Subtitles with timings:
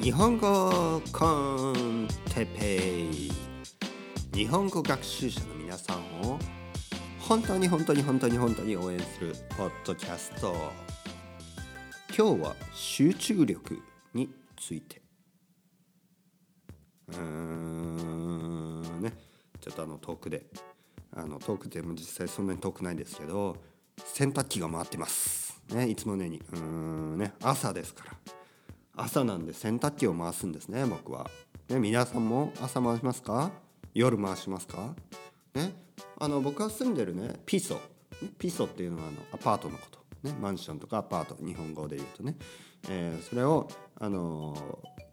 [0.00, 3.30] 日本語コンテペイ
[4.34, 6.38] 日本語学習者の皆さんを
[7.20, 10.54] 本当に本当に本当に本当に応援するポッドキャスト
[12.16, 13.82] 今日は集中力
[14.12, 15.00] について。
[17.08, 19.12] うーんね
[19.60, 20.46] ちょっとあの遠くで
[21.14, 23.56] あの遠くでも実際そんなに遠くないですけど
[24.04, 25.60] 洗濯機が回ってます。
[25.70, 26.42] ねいつものように。
[26.52, 28.43] うんね朝ですから。
[28.96, 31.28] 朝なんで洗濯機を回すんですね僕は、
[31.68, 33.50] ね、皆さんも朝回しますか？
[33.92, 34.94] 夜回しますか？
[35.54, 35.72] ね
[36.18, 37.80] あの僕が住んでるねピソ。
[38.38, 39.98] ピソっていうのはあのアパートのこと。
[40.22, 42.36] ねマンションとかアパート日本語で言うとね、
[42.88, 43.68] えー、それを
[44.00, 44.56] あの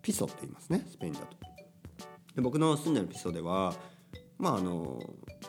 [0.02, 1.26] ピソって言いますねスペインだと。
[2.36, 3.74] で僕の住んでるピソでは
[4.38, 5.00] まああの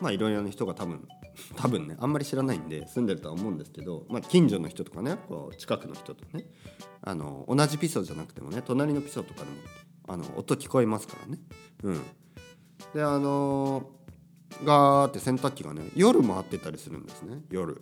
[0.01, 1.07] まあいろいろな人が多分
[1.55, 6.45] 多分ねあんまり知らないんで住んでるとは思うんですけど、まあ、近所の人とかねこう近くの人とね
[7.01, 9.51] あの同じピソじゃなくてもね隣のピソとかでも
[10.07, 11.39] あの音聞こえますからね。
[11.83, 12.01] うん、
[12.93, 13.89] であの
[14.63, 17.81] ガーって洗濯機がね夜回ってたりするんですね夜。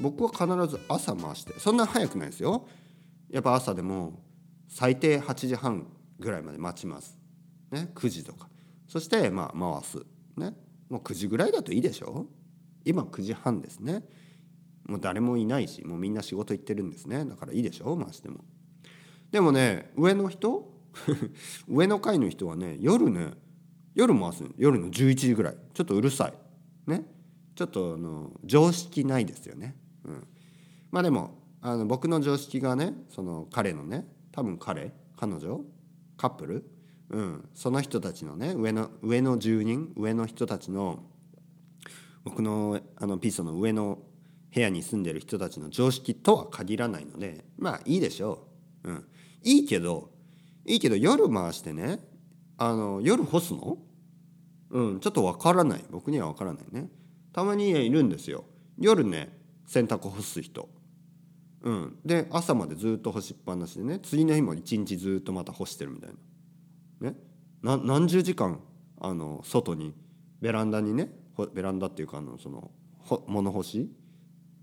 [0.00, 2.66] 僕は必ず朝回してそんな早くないですよ。
[3.30, 4.22] やっぱ朝でも
[4.68, 5.86] 最低8時半
[6.18, 7.18] ぐらいまで待ちます。
[7.70, 8.48] ね9時とか。
[8.88, 9.98] そしてまあ回す。
[10.36, 10.54] ね
[10.88, 12.26] もう9時ぐらいだといいでしょ
[12.86, 14.02] 今9時半ですね。
[14.86, 17.24] もう誰もいないしもうみんな仕事行ってるんですね。
[17.24, 17.96] だからいいでしょ？
[17.96, 18.44] 回しても。
[19.30, 20.72] でもね上の人？
[21.68, 23.32] 上の階の人はね夜ね
[23.94, 25.56] 夜回す夜の11時ぐらい。
[25.74, 26.90] ちょっとうるさい。
[26.90, 27.04] ね。
[27.56, 30.26] ちょっとあの常識ないですよね、うん、
[30.90, 35.64] まあでもあの僕の常識がねその彼のね多分彼彼女？
[36.18, 36.70] カップル、
[37.08, 39.92] うん、その人たちのね上の上の住人？
[39.96, 41.02] 上の人たちの
[42.26, 44.00] 僕のあのピーソの上の
[44.52, 48.48] 部屋に住んでる人たちの常識とは限らないのでまあいいでしょ
[48.82, 49.04] う、うん、
[49.44, 50.10] いいけど
[50.64, 52.00] いいけど夜回してね
[52.58, 53.78] あの夜干すの？
[54.70, 55.84] うんちょっとわからない。
[55.90, 56.88] 僕にはわからないね。
[57.32, 58.44] たまにいるんですよ。
[58.78, 60.68] 夜ね洗濯干す人。
[61.62, 61.98] うん。
[62.04, 66.10] で朝までずっと干しっぱなしでね次の日も一日ずっとまた干してるみたい
[67.00, 67.10] な。
[67.10, 67.16] ね？
[67.62, 68.58] 何十時間
[69.00, 69.94] あの外に
[70.40, 71.10] ベランダにね
[71.52, 72.70] ベランダっていうかあのその
[73.26, 73.90] 物干し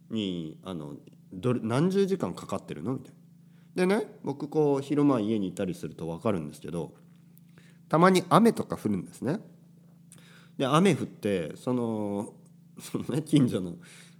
[0.09, 0.95] にあの
[1.31, 2.93] どれ何十時間かかってるの？
[2.93, 3.23] みたいな。
[3.75, 6.93] でね僕こう昼間家にいたりすると分かるんですけど
[7.89, 9.39] たまに雨とか降るんですね。
[10.57, 12.33] で雨降ってその
[12.79, 13.75] その、 ね、近所の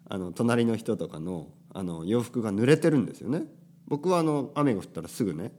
[0.09, 3.45] あの隣の人とかのあの洋服が濡れてるんですよね。
[3.87, 5.51] 僕はあの雨が降ったらすぐね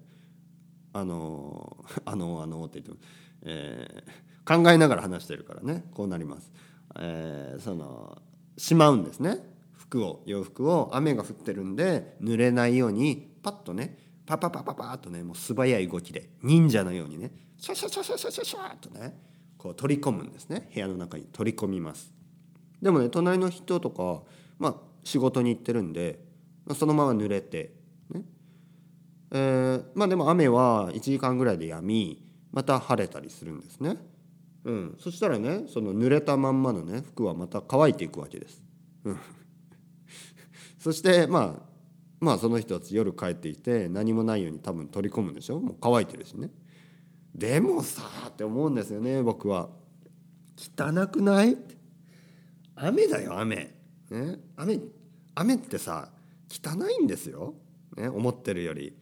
[0.92, 3.04] あの あのあのって言って、
[3.42, 6.52] えー、考えながら話してるからねこうなります。
[6.96, 8.20] えー、その
[8.56, 9.38] しまうんですね。
[9.72, 10.90] 服を洋服を。
[10.92, 19.16] 雨が降ってるんで濡れないようにパッとねパパパパパッとねもう素早い動きで忍者のようにねシャシャシャシャシャシャシャッとね
[19.58, 20.68] こう取り込むんですね。
[20.72, 22.12] 部屋の中に取り込みます。
[22.80, 24.22] でもね隣の人とか
[24.58, 24.74] まあ
[25.04, 26.20] 仕事に行ってるんで
[26.74, 27.74] そのまま濡れて
[28.10, 28.22] ね。
[29.32, 33.96] えー、まあでも雨は1時間ぐらいでやみまた晴れたりするんですね。
[34.64, 38.62] うん、そしたらねその濡れたまんまのね服はまた乾いていくわけです。
[39.04, 39.18] うん、
[40.78, 41.74] そしてまあ
[42.20, 45.60] まあその人たち夜帰っていて何もないように多分取り込むんでしょ？
[45.60, 46.50] もう乾いてるしね。
[47.34, 49.68] でもさって思うんですよね僕は。
[50.56, 51.58] 汚くない？
[52.76, 53.74] 雨だよ雨。
[54.10, 54.80] ね、雨
[55.34, 56.10] 雨ってさ
[56.48, 57.54] 汚いんですよ、
[57.96, 58.96] ね、思ってるより。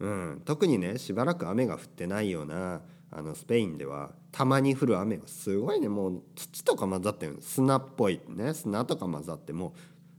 [0.00, 5.88] うん、特にねしばらく雨が降ってないようなあのスペインではたまに降る雨はすごいね。
[5.88, 7.38] もう土とか混ざってる。
[7.40, 8.54] 砂っぽいね。
[8.54, 9.74] 砂とか混ざっても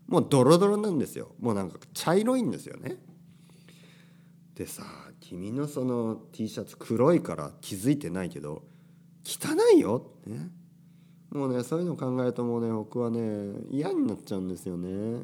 [0.08, 1.32] うもうドロドロなんですよ。
[1.40, 2.98] もうなんか茶色いんですよね。
[4.56, 4.84] でさ
[5.20, 8.64] 君のその T シャツ黒いから気づいてないけど
[9.26, 10.12] 汚いよ。
[10.28, 10.50] ね。
[11.32, 15.24] もうねそういうの考えるともうね僕はね嫌になっちゃうんですよね。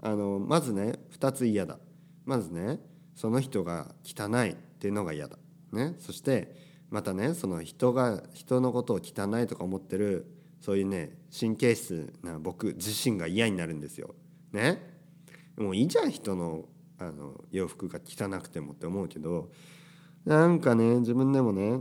[0.00, 1.78] あのまずね2つ嫌だ。
[2.24, 2.80] まずね
[3.14, 5.36] その人が汚いっていうのが嫌だ。
[5.72, 5.96] ね。
[5.98, 10.26] そしてまたねその人が人のことを汚いとか思ってる
[10.60, 14.14] そういうね神経質な僕自身が嫌になるんですよ。
[14.52, 14.80] ね？
[15.56, 16.64] もういいじゃん人の
[16.98, 19.50] あの洋服が汚くてもって思うけど。
[20.24, 21.80] なんかね自分でもね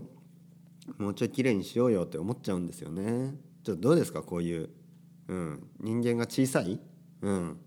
[0.97, 3.33] もうちょい綺麗にしようよって思っちゃうんですよね。
[3.63, 4.69] ちょっとどうですかこういう、
[5.27, 6.79] うん、人間が小さい、
[7.21, 7.57] うん、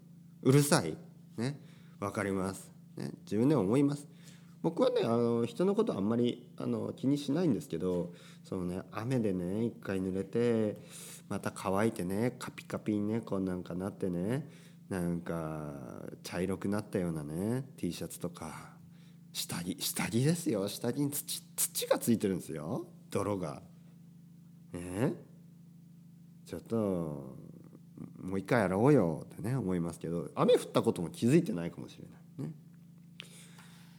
[0.42, 0.96] うるさい？
[1.36, 1.60] ね？
[1.98, 4.08] 分かります、ね、自分でも思います。
[4.62, 8.12] 僕はねあの人のことあんまりあの気にしないんですけど
[8.44, 10.78] そのね雨でね一回濡れて
[11.28, 14.48] また乾いてねカピカピにねこうなんかなってね
[14.88, 15.72] なんか
[16.22, 18.70] 茶色くなったようなね T シャツとか
[19.32, 20.68] 下着下着ですよ。
[20.68, 22.86] 下着に土土がついてるんですよ。
[23.10, 23.62] 泥が。
[24.72, 25.12] え
[26.46, 32.48] ちょっともう一回やろうよってね思いますけど雨降ったことも気づいてないかもしれない。
[32.48, 32.54] ね。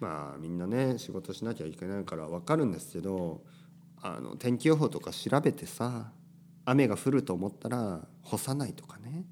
[0.02, 3.44] まあみんなね仕事しなきゃいけないから分かるんですけど
[4.02, 6.12] あの天気予報とか調べてさ
[6.66, 9.24] 雨が降ると思ったら干さないとかね。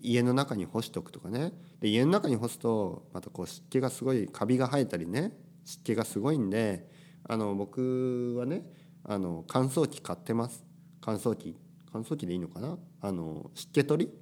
[0.00, 1.52] 家の中に干しとくとかね。
[1.80, 5.32] で家の中に干すとまたこう湿気がすごいカビが生えたりね。
[5.64, 6.88] 湿気がすごいんで
[7.28, 8.64] あの僕はね
[9.04, 10.64] あの乾燥機買ってます。
[11.00, 11.56] 乾燥機。
[11.92, 12.78] 乾燥機でいいのかな？
[13.00, 14.12] あの湿気取り？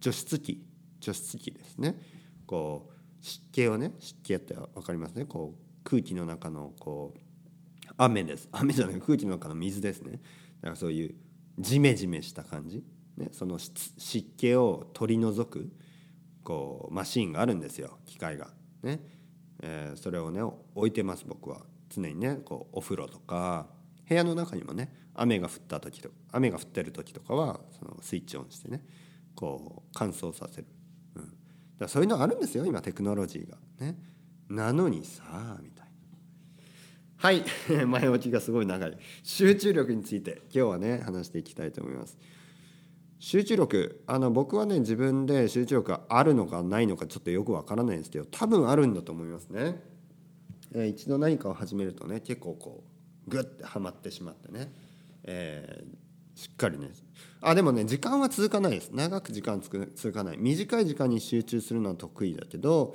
[0.00, 0.64] 除湿機
[0.98, 2.00] 除湿機ですね。
[2.46, 2.91] こう
[3.22, 5.24] 湿気をね湿気って分かりますね？
[5.24, 7.20] こう空気の中のこう
[7.96, 8.48] 雨です。
[8.52, 10.20] 雨じゃない空気の中の水ですね。
[10.60, 11.14] だからそういう
[11.58, 12.84] ジメジメした感じ、
[13.16, 15.72] ね、その湿気を取り除く
[16.44, 17.98] こうマシンがあるんですよ。
[18.04, 18.52] 機械が。
[18.82, 19.00] ね、
[19.60, 20.42] えー、それをね
[20.74, 21.64] 置いてます僕は。
[21.88, 23.68] 常にねこうお風呂とか
[24.08, 28.82] 部屋の中にもね雨が降った時と雨が降ってる時とかはそのスイッチオンしてね
[29.34, 30.66] こう乾燥させる、
[31.82, 33.58] だそういうのあるんですよ今テクノロジーが。
[33.78, 33.96] ね。
[34.48, 35.90] なのにさあみたいな。
[37.16, 37.44] はい。
[37.86, 38.98] 前置きがすごい長い。
[39.22, 42.18] 集中力について今日はね話していきたいと思います。
[43.18, 49.80] 集中力あの僕はね自分で集中力があるのかないのかちょっとよくわからないんですけど多分あるんだと思いますね、
[50.74, 52.82] えー、一度何かを始めるとね結構こ
[53.28, 54.72] うグッてはまってしまってね、
[55.22, 56.01] えー、
[56.34, 56.90] しっかりね。
[57.40, 58.90] あでもね時間は続かないです。
[58.92, 60.36] 長く時間つ続かない。
[60.38, 62.94] 短い時間に集中するのは得意だけど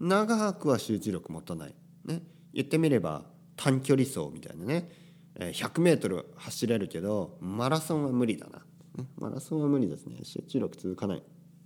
[0.00, 1.74] 長くは集中力持たない。
[2.04, 2.22] ね。
[2.52, 3.24] 言ってみれば
[3.56, 4.90] 短距離走みたいなね。
[5.36, 8.58] 100m 走れるけどマラソンは無理だな。
[8.96, 9.06] ね。
[9.16, 10.18] マラソンは無理ですね。
[10.22, 11.22] 集中力続かない、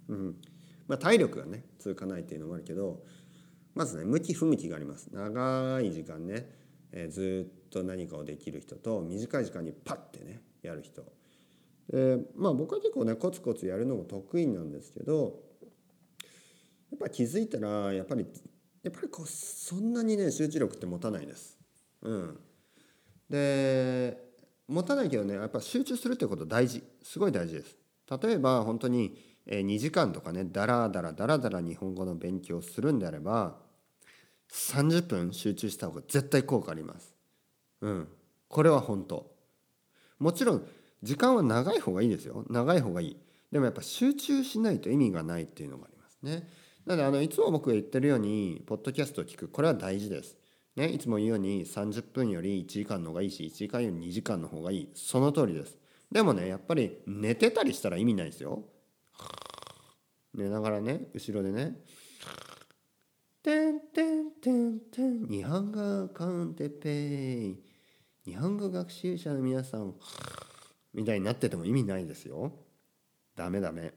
[0.08, 0.36] うん。
[0.86, 3.02] まあ、体力がね続かないっていうのもあるけど
[3.74, 5.08] まずね向き不向きがあります。
[5.12, 6.50] 長い時間ね、
[6.92, 11.02] えー、ずっと何かをできる人と短い時間にパッてねやる人。
[11.90, 15.40] でまあ僕は結構ねコツコツやるのも得意なんですけど
[16.90, 18.26] やっぱ気づいたらやっぱり
[18.82, 21.58] やっぱりこうそんなにね集中力って持たないです。
[22.02, 22.38] うん、
[23.28, 24.16] で
[24.68, 26.82] 持たないけどねやっぱ集中するってこと大事。
[27.02, 27.76] すごい大事です。
[28.22, 33.56] 例えば本当に2時間とかねダラダラダラダラ日本語の勉強するんであれば
[34.50, 37.14] 30分集中した方が絶対効果あります。
[37.80, 38.08] うん。
[38.48, 39.37] これは本当。
[40.18, 40.66] もちろん
[41.02, 42.44] 時間は長い方がいいですよ。
[42.48, 43.16] 長い方がいい。
[43.52, 46.48] でもやっぱ集中しないと意味がないっていうのがありますね。
[46.86, 49.48] なのであのいつも僕が言ってるようにポッドキャストを聞く。
[49.48, 50.36] これは大事です。
[50.76, 54.88] ね、いつも言うように30分より1時間の方がいいし1時間より2時間の方がいい。
[54.94, 55.78] その通りです。
[56.10, 58.64] でもねやっぱり寝てたりしたら意味ないですよ。
[60.34, 61.80] 寝ながらね後ろでね
[63.42, 67.67] 「てんてんてんてん日本語コンテペイ。
[68.28, 69.94] 日本語学習者の皆さん」
[70.92, 72.52] みたいになってても意味ないですよ。
[73.34, 73.94] ダメダメ。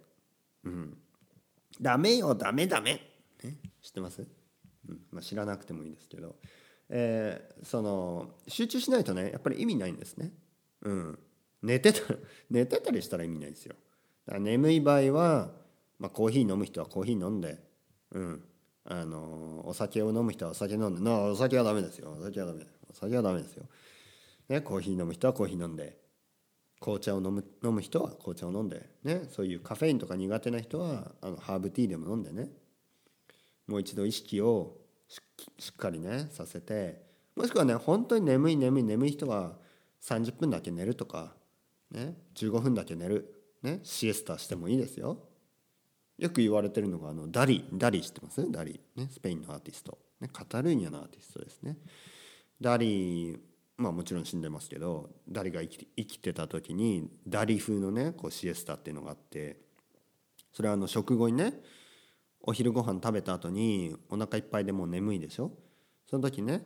[0.63, 0.98] うん。
[1.81, 3.01] ダメよダメダメ、
[3.44, 4.25] ね、知ってます？
[4.88, 5.01] うん。
[5.12, 6.38] まあ、知らなくてもいいですけど。
[6.88, 10.31] えー、その集中しないとねやっぱり意味ないんですね。
[10.81, 11.19] うん、
[11.62, 12.01] 寝てた
[12.50, 13.75] 寝てたりしたら意味ないですよ。
[14.25, 15.54] だから眠い場合は、
[16.00, 17.62] まあ、コーヒー飲む人はコーヒー飲んで、
[18.12, 18.44] うん、
[18.86, 21.01] あのお酒を飲む人はお酒飲んで。
[21.01, 22.12] なお酒はダメですよ。
[22.12, 22.66] お酒はダメ。
[22.89, 23.66] お酒はダメですよ。
[24.52, 25.98] ね、コーヒー飲む人はコーヒー飲んで
[26.81, 32.50] 紅茶を飲む飲む人は紅茶を飲んで、ね、そういうカフェインとか苦手な人はあのハーブティーでも飲んでね
[33.68, 34.76] もう一度意識を
[35.58, 37.02] しっかりねさせて
[37.36, 39.54] もしくはね本当に眠い眠い眠い人は
[40.04, 41.34] 30分だけ寝るとか、
[41.92, 45.18] ね、15分だけ寝る、ね、シエスタしてもいいですよ。
[46.18, 48.52] よく言われてるのがあのダリダリ知ってます？
[48.52, 51.78] ダリ、ね、スペインのアーティスト、ね、カタルーニャのアーティストですね。
[52.60, 53.40] ダリ
[53.81, 59.57] まあもちろん死んでますけどダリが生き生きてた時にダリ風のねこうシエスタっていうのがあって
[60.54, 61.54] それはあの食後にね
[62.42, 65.52] お昼ご飯食べた後にお腹いっぱいでもう眠いでしょ？
[66.09, 66.66] その時ね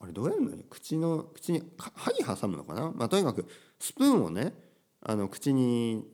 [0.00, 0.50] あれどうやるの？
[0.50, 3.46] よ口の口に歯に挟むのかな、まあ、とにかく
[3.78, 4.52] スプーンをね
[5.02, 6.04] あの口に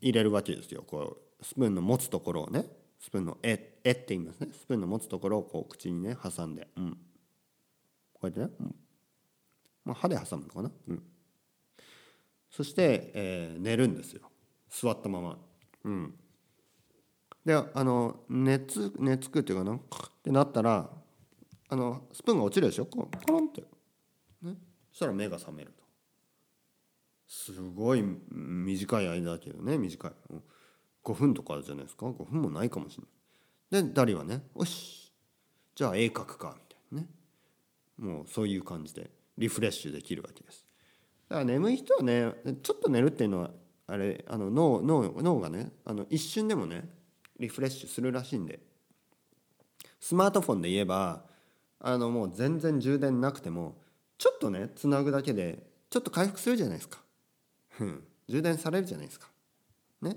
[0.00, 0.82] 入れるわけですよ。
[0.86, 2.66] こうスプーンの持つところをね
[3.00, 4.48] スプーンのえ「」って言いますね。
[4.52, 6.68] スプーンの持つところをこう口にね挟んで。
[6.76, 6.98] うん。
[8.14, 8.74] こうやってね、うん、
[9.84, 10.70] まあ、歯で挟むのかな？
[10.88, 11.02] うん。
[12.50, 14.30] そして、えー、寝るんですよ。
[14.70, 15.38] 座ったまま。
[15.84, 16.14] うん。
[17.44, 19.74] であの熱寝つくっていうかな？
[19.74, 19.80] っ
[20.22, 20.88] てなったら
[21.68, 22.84] あのスプーンが落ちるでしょ？
[22.84, 23.62] うコロンって、
[24.42, 24.54] ね、
[24.92, 25.82] そしたら目が覚めると。
[27.26, 30.12] すごい短い間だけどね短い。
[31.02, 33.04] 5分とかじゃないですか？5分もないかもしれ
[33.80, 33.82] ない。
[33.88, 35.12] でダリはね「よし。
[35.74, 37.08] じゃあ絵描くか」みたいなね。
[37.98, 39.10] もうそういう感じで。
[39.38, 40.66] リフレッシュできるわけです。
[41.28, 43.50] だから眠い人はねちょっと寝るっていうのは
[43.86, 46.88] あれあの脳脳脳がねあの一瞬でもね
[47.38, 48.60] リフレッシュするらしいんで。
[50.00, 51.22] スマートフォンで言えば
[51.78, 53.76] あのもう全然充電なくても
[54.18, 56.98] ちょっとねつなぐだけでちょっと回復するじゃないですか、
[57.80, 59.28] うん、充電されるじゃないですか。
[60.00, 60.16] ね。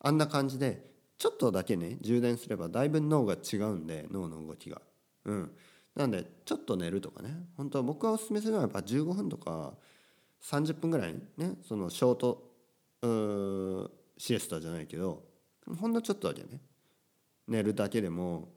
[0.00, 4.82] あんな感じでちょっとだけね充電すればだいぶ脳が違うんで脳の動きが。
[5.24, 5.50] うん。
[5.94, 7.30] なんでちょっと寝るとかね。
[7.56, 9.74] 本当は僕がおすすめするのはやっぱ15分とか
[10.42, 15.22] 30分ぐらいねそのショートシエスタじゃないけど
[15.78, 16.60] ほんのちょっとだけね。
[17.46, 18.48] 寝るだけでも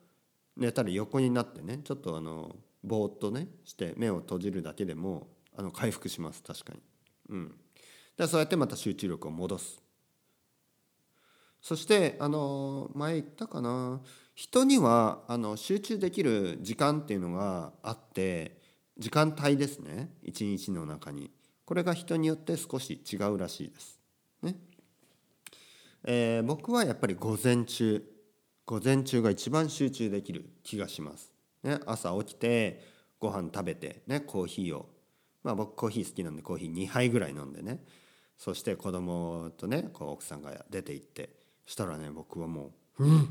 [0.55, 6.79] 寝たら横になってねちょっとあのぼーっとねして目を閉じるだけでもあの回復します確かに。
[7.29, 7.55] うん。
[8.17, 9.86] でそうやってまた集中力を戻す。
[11.67, 13.99] そしてあの前言ったかな。
[14.35, 18.61] 人にはあの集中できる時間っていうのがあって
[18.97, 20.09] 時間帯ですね。
[20.23, 21.29] 一日の中に。
[21.65, 23.99] これが人によって少し違うらしいです。
[24.43, 24.55] ね。
[26.05, 28.01] えー、僕はやっぱり午前中。
[28.65, 31.33] 午前中が一番集中できる気がします。
[31.63, 32.81] ね、朝起きて
[33.19, 34.89] ご飯食べて、ね、コーヒーを。
[35.43, 37.83] まあ僕コーヒー好きなんでコーヒー2杯ぐらい飲んでね。
[38.37, 41.36] そして子供とねこう奥さんが出て行って。
[41.67, 43.27] したらね僕はもうふう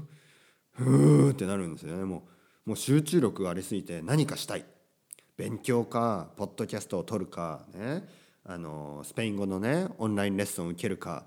[0.72, 2.04] ふうってなるんですよね。
[2.04, 2.28] も
[2.66, 4.64] うもう集中力がありすぎて何かしたい。
[5.36, 8.04] 勉強かポッドキャストを撮るかね。
[8.44, 11.24] あのスペイン語のねオンラインレッスンを受けるか。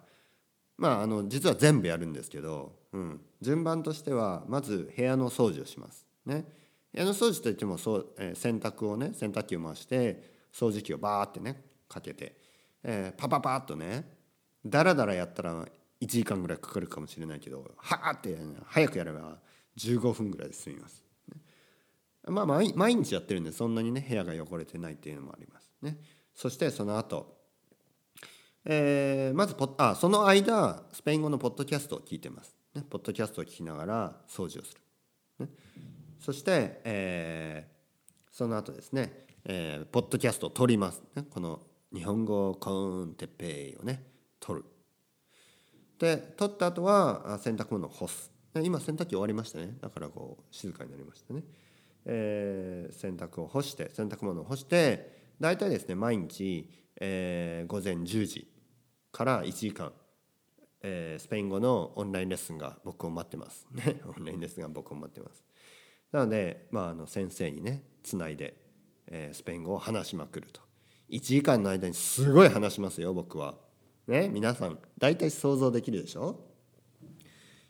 [0.78, 6.06] まああの実は全部やるんですけど、うん、順番としてはまず部屋の掃除をします。
[6.26, 6.46] ね。
[6.94, 12.36] 部屋の掃除といってもそう、えー、洗濯をね洗濯機を回して掃除機をバーってねかけて、
[12.84, 14.10] えー、パパパッとね
[14.66, 15.66] ダラダラやったら
[16.02, 19.38] 1時間ぐらいかかるかもしれないけどはあって早くやれば
[19.78, 21.04] 15分ぐらいで済みます。
[22.28, 25.98] まあ毎日やってるんでそんなにね部屋が汚れてないっていうのもありますね。
[26.34, 27.38] そしてその後、
[28.66, 32.56] えー、まずポあその間スペイン語のポッドキャストを聞いてます。
[32.76, 35.46] ね、ポッドキャストを聞きながら掃除をする。
[35.46, 35.52] ね、
[36.20, 41.02] そして、えー、その後ですね、えー、ポッドキャストを撮ります。
[41.16, 41.62] ね、この
[41.94, 44.04] 日本語コーンテッペイをね
[44.40, 44.66] 撮る。
[46.00, 48.32] で取った後は洗濯物を干す。
[48.56, 49.78] 今洗濯機終わりましたね。
[49.82, 51.44] だからこう静かになりましたね、
[52.06, 58.48] えー、洗濯を干して洗濯物を干して大体ですね毎日、えー、午前10時
[59.12, 59.92] から1時間、
[60.82, 63.68] えー、スペイン語のオンラインレッスンが僕を待ってます。
[63.72, 65.44] ね オンラインレッスンが僕を待ってます。
[66.12, 68.56] なので、まあ、あの先生にねつないで、
[69.08, 70.62] えー、スペイン語を話しまくると。
[71.10, 73.69] 1時間の間にすごい話しますよ僕は。
[74.10, 76.46] ね皆さん大体想像できるでしょ？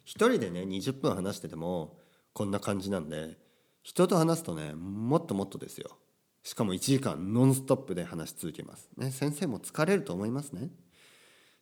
[0.06, 2.00] 一人でね20分話してても
[2.34, 3.38] こんな感じなんで
[3.84, 5.98] 人と話すとねもっともっとですよ。
[6.42, 10.70] しかも1時間ノンストップで話し続けます、ね、先生も疲れると思いますね。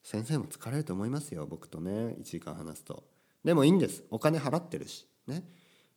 [0.03, 3.03] 先生も疲れると思いますよ僕とね1時間話すと。
[3.43, 4.03] でもいいんです。
[4.11, 5.07] お金払ってるし。
[5.25, 5.43] ね。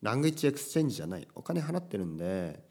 [0.01, 1.29] ラングイッチエクスチェンジじゃない。
[1.35, 2.65] お金払ってるんで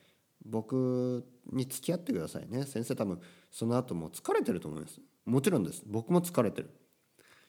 [0.43, 2.63] 僕に付き合ってくださいね。
[2.63, 3.19] 先生多分
[3.51, 4.99] その後も疲れてると思います。
[5.29, 5.83] もちろんです。
[5.85, 6.71] 僕も疲れてる。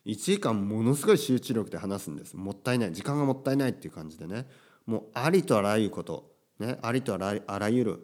[0.07, 2.37] 1時間ものすごい集中力で話すんです。
[2.37, 2.93] もったいない。
[2.93, 4.47] 時間がもったいないっていう感じでね。
[4.87, 7.19] もうありとあらゆること、ね、ありとあ
[7.59, 8.03] らゆる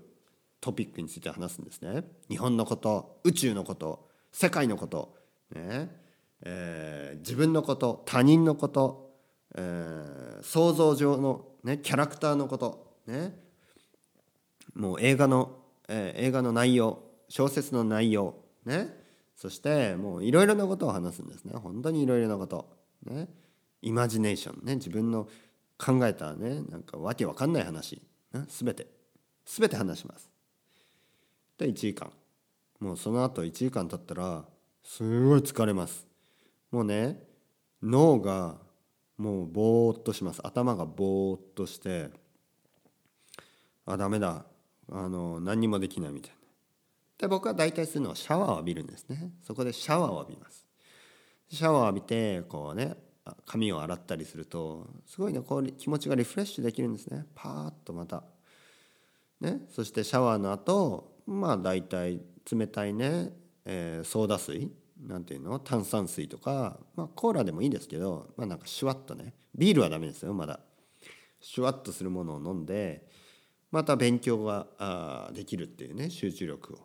[0.61, 2.05] トピックについて話すんですね。
[2.29, 5.15] 日本のこと宇宙のこと世界のこと、
[5.55, 5.91] ね
[6.43, 9.15] えー、自分のこと他人のこと、
[9.55, 13.39] えー、想像上の、ね、キャラクターのこと、ね、
[14.75, 15.57] もう映画の、
[15.89, 19.06] えー、映画の内容小説の内容ね。
[19.37, 21.53] そしてもういろいろなことを話すんですね。
[21.55, 22.69] 本当にいろいろなこと。
[23.05, 23.29] ね。
[23.83, 24.77] イマジネーションね。
[24.77, 25.29] 自分の
[25.79, 28.03] 考えたねなんかわけわかんない話、
[28.33, 28.87] ね、全て。
[29.45, 30.31] 全て話します。
[31.59, 32.11] で1時間。
[32.81, 34.45] もうその後1時間経ったら
[34.83, 36.07] すごい疲れます。
[36.71, 37.23] もうね
[37.83, 38.57] 脳が
[39.19, 40.41] もうぼーっとします。
[40.47, 42.09] 頭がぼーっとして
[43.85, 44.47] あダメだ。
[44.91, 46.36] あの何にもできないみたいな。
[47.19, 49.31] で僕は大体するのはシャワーを浴びるんですね。
[49.43, 50.67] そこでシャワーを浴びます。
[51.49, 52.95] シャワーを浴びてこうね
[53.47, 57.25] 髪を洗ったりするとすごいねこう気持ちがリフレッシュできるんですね。
[57.35, 58.23] パーッとまた。
[59.41, 62.21] ねそしてシャワーの後まあ大体
[62.51, 63.33] 冷たいね、
[63.65, 64.71] えー、ソーダ水
[65.01, 65.59] なんていうの？
[65.59, 70.61] 炭酸水とか、まあ、コーラでもいいですけど、まあ、なんかシュワッとねビールはダメですよまだ。
[71.41, 73.07] シュワッとするものを飲んで
[73.71, 76.79] また勉強があできるっていうね集中力を。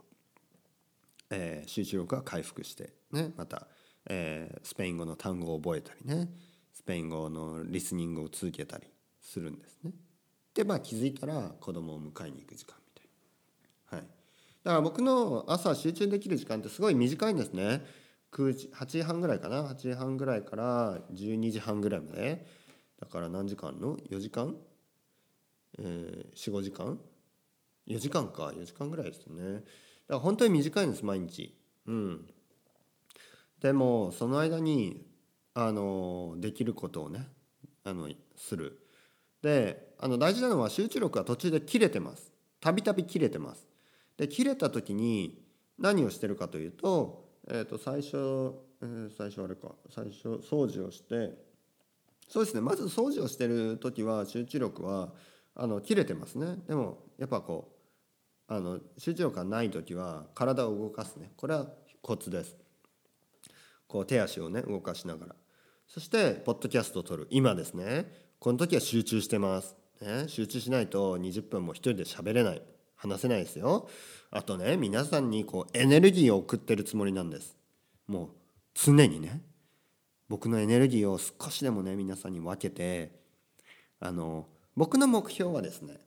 [1.32, 3.68] えー、集中力が回復して、ね、また、
[4.08, 6.30] えー、スペイン語の単語を覚えたりね
[6.74, 8.88] スペイン語のリスニングを続けたり
[9.20, 9.92] するんですね。
[10.54, 13.08] でまあ気づいたら子供を迎えに行く時間みたい
[13.92, 13.98] な。
[13.98, 14.08] はい、
[14.64, 17.86] だから僕の朝集中できる時間ってすごい短いんですね。
[18.32, 19.64] 9時8時半ぐらいかな。
[19.64, 22.46] 8時半ぐらいから12時半ぐらいまで。
[23.00, 24.56] だから何時間の？4時間、
[25.80, 27.00] えー、45時間
[27.88, 28.46] ？4時間か。
[28.48, 29.64] 4時間ぐらいですね。
[30.12, 31.56] だから本当に短いんです毎日。
[31.88, 32.26] うん。
[33.62, 35.06] でもその間に
[35.54, 37.30] あのできることをね
[37.86, 38.78] あのする。
[39.42, 42.34] であの大事なのは集中力が途中で切れてます。
[42.60, 43.66] たびたび切れてます。
[44.18, 45.46] で切れた時に
[45.80, 48.18] 何をしてるかというと,、えー、と最初、
[48.82, 49.70] えー、最初あれか。
[49.90, 51.32] 最初掃除をして。
[52.28, 52.60] そうですね。
[52.60, 55.14] まず掃除をしてる時は集中力は
[55.56, 56.58] あの切れてますね。
[56.68, 57.81] でもやっぱこう
[58.54, 61.32] あの集中力がない時は体を動かすね。
[61.38, 61.68] これは
[62.02, 62.58] コツです。
[63.88, 65.36] こう手足をね動かしながら。
[65.88, 67.28] そしてポッドキャストを撮る。
[67.30, 68.12] 今ですね。
[68.40, 72.62] この時は集中してます、ね、集中しないと20分も一人で喋れない。
[72.98, 73.88] 話せないですよ。
[74.32, 77.56] あとね皆さんにこうエネルギーを送ってるつもりなんです。
[78.06, 78.30] もう
[78.74, 79.42] 常にね。
[80.28, 83.14] 僕のエネルギーを少しでもね皆さんに分けて
[84.02, 86.02] あの僕の目標はですね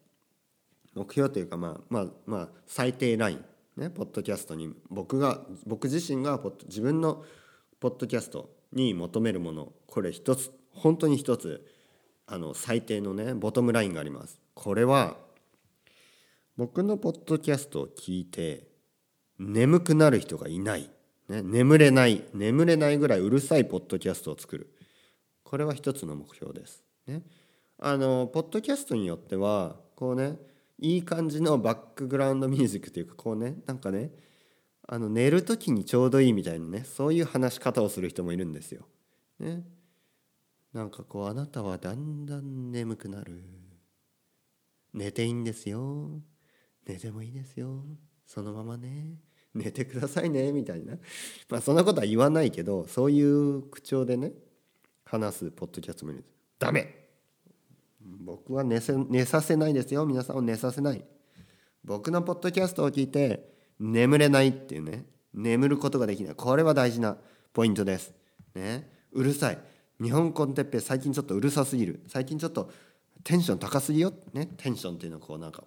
[0.94, 3.44] 目標というかまあまあまあ最低ライン
[3.76, 7.24] ねポッドキャストに僕が僕自身が自分の
[7.80, 11.64] ポッドキャストに求めるものこれ一つ本当に一つ
[12.26, 14.40] あの最低のねボトムラインがあります。
[14.54, 15.16] これは
[16.56, 18.68] 僕のポッドキャストを聞いて
[19.38, 20.90] 眠くなる人がいない。
[21.28, 24.70] ね、眠れない眠れないぐらいうるさいポッドキャストを作る。
[25.42, 26.82] これは一つの目標です。
[27.06, 27.22] ね、
[27.78, 30.36] あのポッドキャストによってはこうね
[30.78, 34.10] いい感じのバックグラウンドミュージックというかこうねなんかね
[34.86, 38.86] あの寝る時にちょうどいいみたいなねそういう話し方をする人もいるんですよ。
[39.38, 39.64] ね、
[40.72, 43.42] なんかこうあなたはだんだん眠くなる。
[44.92, 46.20] 寝ていいんですよ。
[46.86, 47.84] 寝てもいいですよ。
[48.26, 49.16] そのままね。
[49.54, 50.52] 寝てくださいね。
[50.52, 50.96] みたいな。
[51.48, 54.32] まあそんなことは言わないけどそういう口調でね
[55.04, 56.34] 話すポッドキャストもいるんです。
[56.58, 57.03] ダメ！
[58.24, 60.06] 僕は寝せ寝させないですよ。
[60.06, 61.04] 皆さんを寝させない。
[61.84, 65.04] 僕のポッドキャストを聞いて眠れないっていうね。
[65.34, 66.34] 眠ることができない。
[66.34, 67.18] これは大事な
[67.52, 68.14] ポイントです。
[68.54, 68.90] ね。
[69.12, 69.58] うるさい。
[70.00, 72.02] 日本コンテッペ最近ちょっとうるさすぎる。
[72.06, 72.72] 最近ちょっと
[73.22, 74.14] テンション高すぎよ。
[74.32, 74.48] ね。
[74.56, 75.62] テンションっていうのはこうなんか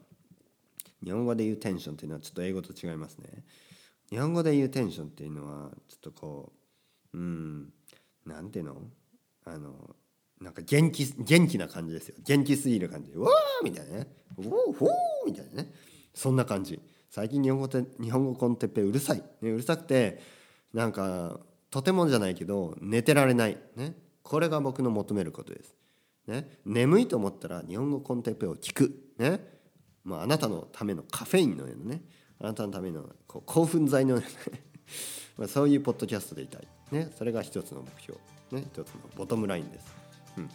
[1.04, 3.43] 日本語で言うテンションっていうのはちょっと英語と違いますね。
[4.10, 6.54] 日本語で言うテンションっていうのはちょっとこ
[7.13, 7.70] ううん。
[8.26, 8.82] なんていうの？
[9.46, 9.96] あの
[10.41, 12.15] なんか元気元気な感じですよ。
[12.23, 13.12] 元気すぎる感じ。
[13.12, 14.89] で「わー!」みたいなね「おーほー!」
[15.26, 15.73] みたいなね。
[16.13, 16.80] そんな感じ。
[17.10, 20.19] 最近日本語て日本語コンテッペうるさい、ね、うるさくて
[20.73, 21.39] なんか
[21.71, 25.73] とてもじゃないけど寝てられない、ね、これが僕の求めることです、
[26.28, 29.58] ね、眠いと思ったら日本語コンテッペを聞く、ね。
[30.04, 32.02] まあ、あなたのためのカフェインのようなね。
[32.39, 34.21] あなたのためのこう興奮剤の
[35.38, 38.19] まあそういうポッドキャストでいたい、ね、それが一つの目標、
[38.52, 40.07] ね、一つのボトムラインです。
[40.38, 40.50] うん。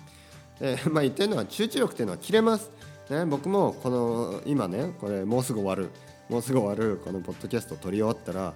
[0.59, 2.71] でまあ、言ってるのは集中力っていうのは切れます、
[3.11, 5.91] ね、僕もこの今ねこれもうすぐ終わる。
[6.29, 8.55] もうすぐ終わるこのポッドキャスト撮り終わったら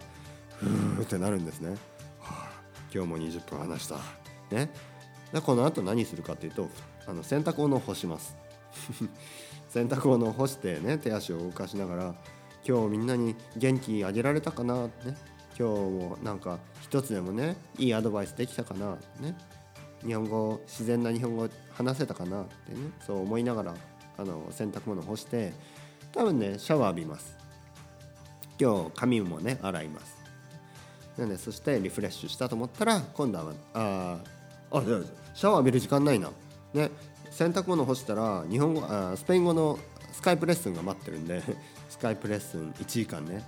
[0.56, 1.70] ふーってなるんですね、
[2.20, 2.50] はあ、
[2.94, 3.96] 今日も20分話した。
[4.50, 4.70] ね。
[5.32, 6.70] でこの後何するかというと
[7.06, 8.36] あの洗濯物を干します。
[9.68, 12.14] 洗濯物を干してね手足を動かしながら
[12.66, 14.84] 今日みんなに元気あげられたかな？
[14.84, 14.90] ね。
[15.58, 18.96] 今日もなんか一つでもねいいアドバイスできたかな？
[19.20, 19.36] ね。
[20.07, 23.75] 日本語自然な日本語話せたかなってねそう思いながら
[24.16, 25.53] あの洗濯物干して
[26.12, 27.37] 多分ねシャワー浴びます。
[28.59, 30.16] 今日髪もね洗います。
[31.19, 34.19] なんでそしてリフレッシュしたと思ったら今度はあ
[34.71, 34.83] あ
[35.35, 36.31] シャワー浴びる時間ないな。
[36.73, 36.90] ね
[37.31, 39.79] 洗濯物干したら日本語あスペイン語の
[40.12, 41.42] スカイプレッスンが待ってるんで
[41.90, 43.45] スカイプレッスン1時間ね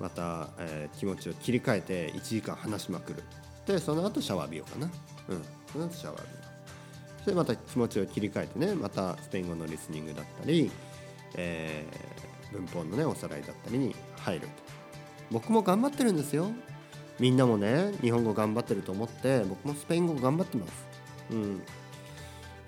[0.00, 3.22] また、えー、気持ちを切り替えて1時間話しまくる。
[3.66, 4.90] でその後シャワー浴びようかな。
[5.28, 5.44] うん。
[5.72, 10.70] その後シャワー浴びようそれでまた気持ちを切り替えてねまたスペイン語のリスニングだったり、
[11.36, 14.48] えー、文法のねおさらいだったりに入ると。
[15.30, 16.50] 僕も頑張ってるんですよ。
[17.20, 20.72] みんなもね日本語頑張ってると思って僕もスペイン語頑張ってます。
[21.32, 21.62] うん。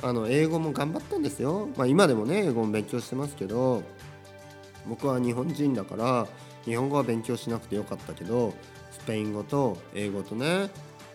[0.02, 3.82] あの英語も頑張ったんですよ、まあ、今でもね英語も勉強してますけど
[4.88, 6.26] 僕は日本人だから
[6.64, 8.54] 日本語は勉強しなくてよかったけど
[8.90, 10.68] スペイン語と英語とね、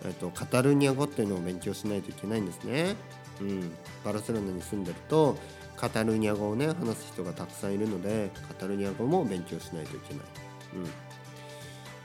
[0.04, 2.96] えっと、カタルーニア語っていうのを勉強しないといけないんですね。
[3.40, 3.72] うん、
[4.04, 5.36] バルセロナに住んでると
[5.76, 10.22] カタルーニア語をね話す人がたくさんいるのでカタルーニア語も勉強しないといけない。
[10.76, 10.90] うん。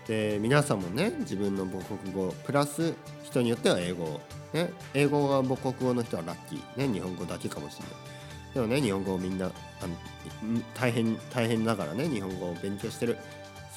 [0.08, 4.20] で皆さんもね自分の母国語プラス人によっては英語、
[4.52, 7.94] ね、英語が母国語の人はラッキー、ね、日本語だけかもしれない。
[8.54, 9.54] でもね日本語をみんなあの
[10.74, 13.18] 大変大変だからね日本語を勉強してる。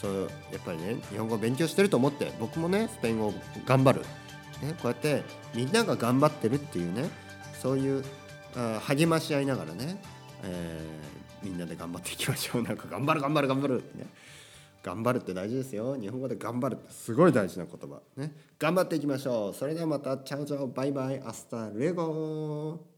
[0.04, 4.00] そうやっぱりね日本語を勉強してると思って僕もねスペイン語を頑張る、
[4.62, 5.22] ね、こうやって
[5.54, 7.08] みんなが頑張ってるっていうね
[7.62, 8.04] そういう
[8.54, 9.96] あ励まし合いながらね、
[10.42, 12.62] えー、みんなで頑張っていきましょう。
[12.64, 13.78] なんか頑張る頑張る頑張る。
[13.78, 14.06] ってね。
[14.82, 15.96] 頑張るって大事ですよ。
[15.96, 18.00] 日本語で頑張るってすごい大事な言葉。
[18.16, 18.32] ね。
[18.58, 19.54] 頑張っていきましょう。
[19.54, 20.18] それではまた。
[20.18, 20.68] チャオチャオ。
[20.68, 21.20] バイバイ。
[21.24, 22.93] Hasta luego